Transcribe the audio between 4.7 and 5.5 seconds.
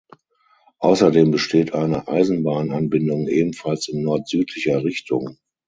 Richtung.